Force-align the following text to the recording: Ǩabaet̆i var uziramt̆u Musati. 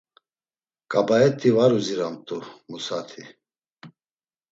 Ǩabaet̆i 0.91 1.49
var 1.55 1.71
uziramt̆u 1.77 2.37
Musati. 2.69 3.23